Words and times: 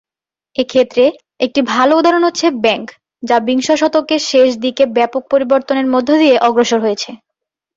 এক্ষেত্রে 0.55 1.03
একটি 1.39 1.59
ভালো 1.73 1.93
উদাহরণ 1.97 2.23
হচ্ছে 2.25 2.47
ব্যাংক, 2.63 2.87
যা 3.23 3.37
বিংশ 3.47 3.67
শতকের 3.81 4.21
শেষ 4.31 4.49
দিকে 4.57 4.83
ব্যাপক 4.97 5.23
পরিবর্তনের 5.33 5.87
মধ্য 5.93 6.09
দিয়ে 6.17 6.35
অগ্রসর 6.47 6.79
হয়েছে। 6.85 7.09